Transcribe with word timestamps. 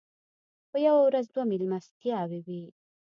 په 0.69 0.77
یوه 0.85 1.01
ورځ 1.07 1.25
دوه 1.29 1.43
مېلمستیاوې 1.51 2.39
وې. 2.45 2.63